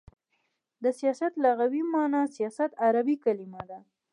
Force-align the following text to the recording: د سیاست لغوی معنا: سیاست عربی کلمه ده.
د 0.83 0.85
سیاست 0.99 1.33
لغوی 1.45 1.81
معنا: 1.93 2.21
سیاست 2.37 2.71
عربی 2.85 3.15
کلمه 3.25 3.61
ده. 3.69 3.79